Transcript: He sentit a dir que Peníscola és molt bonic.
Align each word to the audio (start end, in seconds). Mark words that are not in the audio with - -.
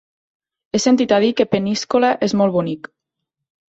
He 0.77 0.81
sentit 0.85 1.13
a 1.19 1.21
dir 1.25 1.31
que 1.43 1.49
Peníscola 1.53 2.13
és 2.31 2.39
molt 2.43 2.61
bonic. 2.61 2.95